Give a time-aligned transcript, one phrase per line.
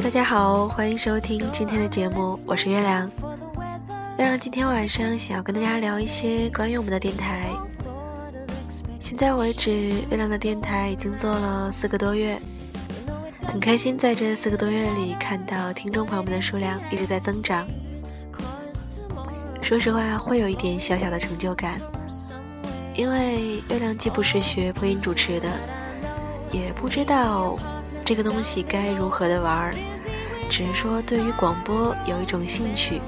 [0.00, 3.04] 大家好，欢迎收听今天的节目，我是月亮。
[4.16, 7.50] 月亮今天晚上想要跟大家聊一些关于我们的电台。
[9.00, 9.70] 现在为止，
[10.08, 12.40] 月亮的电台已经做了四个多月，
[13.44, 17.66] 很开心在这四个多月里看到听众朋友们的数量一直在增长。
[19.60, 21.80] 说实话，会有一点小小的成就感，
[22.94, 25.50] 因为月亮既不是学播音主持的，
[26.52, 27.58] 也不知道
[28.08, 29.74] 这个东西该如何的玩儿，
[30.48, 33.02] 只是说对于广播有一种兴趣，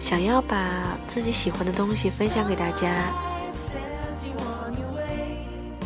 [0.00, 0.58] 想要把
[1.06, 3.04] 自己喜欢的东西分享给大家。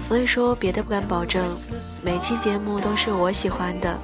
[0.03, 1.55] 所以说，别的不敢保证，
[2.03, 3.95] 每期节目都是我喜欢的，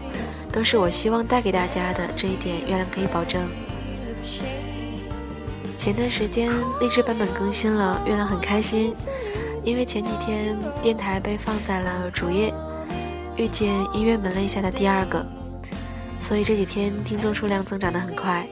[0.53, 3.49] 都是我希望带给大家的，这一点月亮可以保证。
[5.79, 8.95] 前段时间励志版本更新了，月亮很开心，
[9.65, 12.53] 因为前几天电台被放在了主页，
[13.37, 15.25] 遇见音乐门类下的第二个，
[16.21, 18.47] 所以这几天听众数量增长的很快，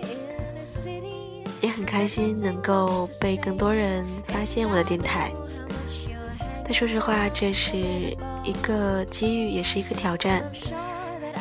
[1.60, 5.30] 也很开心能够被更多人发现我的电台。
[6.64, 7.76] 但说实话，这是
[8.44, 10.42] 一个机遇，也是一个挑战，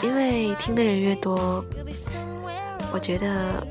[0.02, 1.64] 因为听的人越多，
[2.92, 3.66] 我觉得。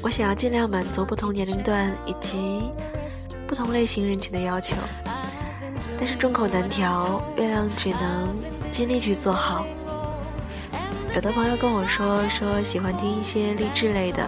[0.00, 2.62] 我想要尽量满足不同年龄段以及
[3.48, 4.76] 不同类型人群的要求，
[5.98, 8.28] 但是众口难调，月亮只能
[8.78, 9.66] 尽力去做好。
[11.12, 14.22] 有的朋友跟我说说喜欢听一些励志类的，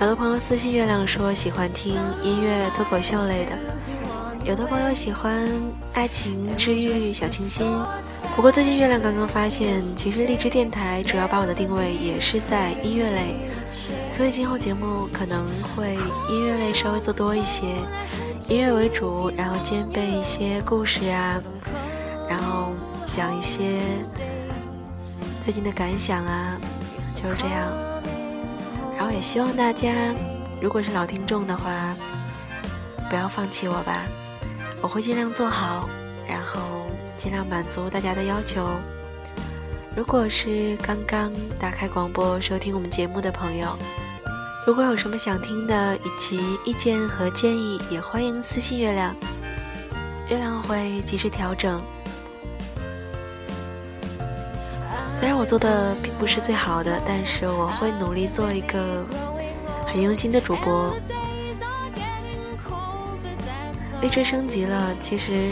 [0.00, 3.52] 有的朋友私信月亮说喜欢听音乐脱口秀类的，
[4.42, 5.48] 有的朋友喜欢
[5.92, 7.72] 爱情治愈小清新。
[8.34, 13.36] 不过最近月亮刚刚发现，其实励志电台主要把我的定位也是在音乐类。
[14.10, 15.94] 所以今后节目可能会
[16.28, 17.76] 音乐类稍微做多一些，
[18.48, 21.40] 音乐为主，然后兼备一些故事啊，
[23.14, 23.78] 讲一些
[25.38, 26.58] 最近的感想啊，
[27.14, 27.70] 就是这样。
[28.96, 29.92] 然后也希望大家，
[30.62, 31.94] 如果是老听众的话，
[33.10, 34.04] 不要放弃我吧，
[34.80, 35.90] 我会尽量做好，
[36.26, 36.86] 然后
[37.18, 38.66] 尽量满足大家的要求。
[39.94, 43.76] 如果是刚刚打开广播收听我们节目的朋友，
[44.66, 49.14] 如果有什么想听的以及意见和建议，也欢迎私信月亮，
[50.30, 51.82] 月亮会及时调整。
[55.12, 59.04] 虽然我做的并不是最好的，但是我会努力做一个
[59.86, 60.92] 很用心的主播。
[64.00, 65.50] 荔枝升级了，其实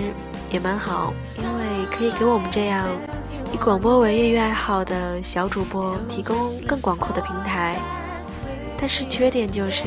[0.50, 2.88] 也蛮好，因为可以给我们这样。
[3.52, 7.78] 以广播为业余爱好的小主播提供更广阔的平台，
[8.76, 9.84] 但是缺点就是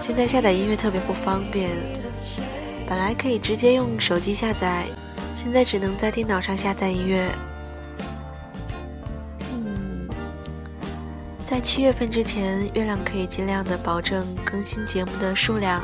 [0.00, 1.70] 现在下载音乐特别不方便。
[2.88, 4.84] 本来可以直接用手机下载，
[5.34, 7.28] 现在只能在电脑上下载音乐。
[11.50, 15.82] 在七月份之前，月亮可以尽量的保证更新节目的数量，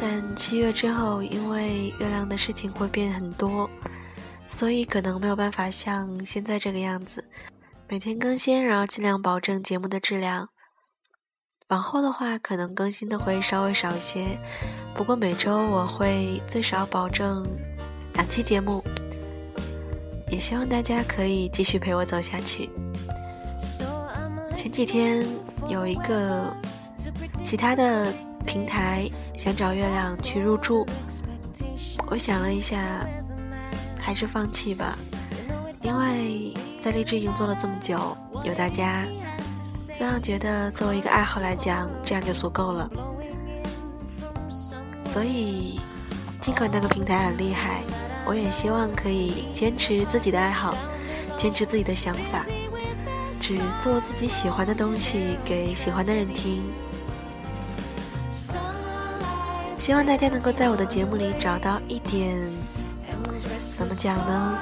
[0.00, 3.68] 但七月之后，因为月亮的事情会变很多。
[4.46, 7.28] 所以可能没有办法像现在这个样子，
[7.88, 10.48] 每天更新，然后尽量保证节目的质量。
[11.70, 14.38] 往后的话，可能更新的会稍微少一些，
[14.94, 17.44] 不过每周我会最少保证
[18.12, 18.80] 两期节目。
[20.30, 22.70] 也希望大家可以继续陪我走下去。
[24.64, 25.22] 前几天
[25.68, 26.50] 有一个
[27.44, 28.10] 其他的
[28.46, 30.86] 平台想找月亮去入驻，
[32.06, 33.06] 我想了一下。
[34.00, 34.98] 还是放弃吧，
[35.82, 39.04] 因为在励志已经做了这么久，有大家，
[39.98, 42.88] 月亮觉得作为一个爱好来讲，这样就足够了。
[45.10, 45.78] 所以，
[46.40, 47.82] 尽管那个平台很厉害，
[48.24, 50.74] 我也希望可以坚持自己的爱好，
[51.36, 52.46] 坚持自己的想法，
[53.46, 56.62] 只做自己喜欢的东西给喜欢的人听。
[59.76, 62.40] 希望大家能够在我的节目里找到一点。
[63.76, 64.58] 怎么讲呢？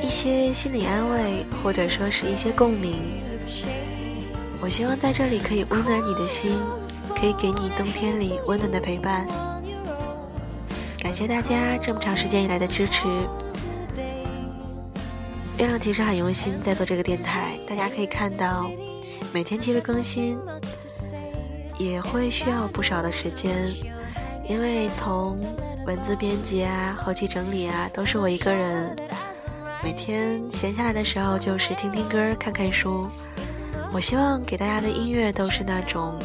[0.00, 3.02] 一些心理安慰，或者说是一些共鸣。
[4.60, 6.56] 我希望在这里可以温暖你的心，
[7.18, 9.26] 可以给你冬天里温暖的陪伴。
[11.00, 13.08] 感谢大家这么长时间以来的支持。
[15.64, 18.70] 月亮其实很用心在做这个电台，大家可以看到，
[19.32, 20.38] 每天其实更新
[21.78, 23.72] 也会需要不少的时间，
[24.46, 25.40] 因为从。
[25.86, 28.96] 文字编辑啊，后期整理啊，都是我一个人。
[29.82, 33.06] 每天闲下来的时候，就是听听歌，看看书。
[33.92, 36.18] 我希望给大家的音乐都是那种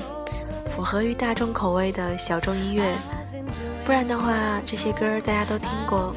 [0.69, 2.95] 符合于大众口味的小众音乐，
[3.85, 6.15] 不然的话，这些歌大家都听过，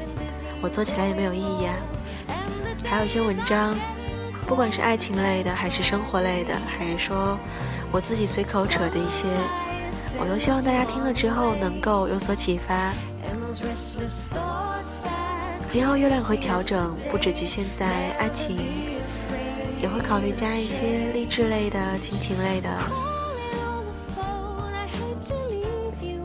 [0.61, 1.75] 我做起来也没有意义啊。
[2.85, 3.75] 还有一些文章，
[4.47, 7.37] 不管是爱情类的，还是生活类的，还是说
[7.91, 9.27] 我自己随口扯的一些，
[10.19, 12.91] 我都希望大家听了之后能够有所启发。
[15.69, 17.87] 今后月亮会调整，不只局限在
[18.19, 18.57] 爱情，
[19.81, 22.69] 也会考虑加一些励志类的、亲情类的。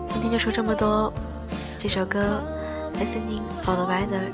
[0.08, 1.12] 今天就说这么多，
[1.78, 2.42] 这首歌
[2.98, 4.32] 《Listening for the Weather》，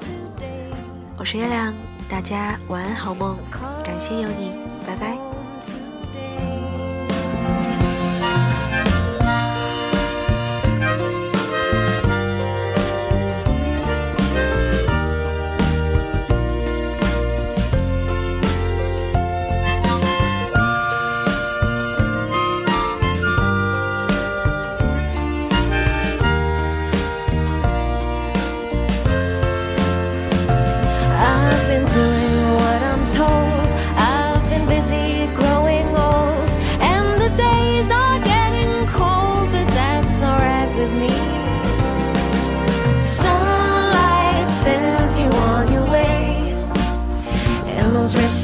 [1.16, 1.72] 我是月亮，
[2.08, 3.36] 大家晚安好梦，
[3.82, 4.52] 感谢有你，
[4.86, 5.43] 拜拜。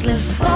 [0.02, 0.49] restless